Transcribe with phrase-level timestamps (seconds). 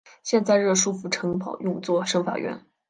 [0.23, 2.65] 现在热舒夫城堡用作省法院。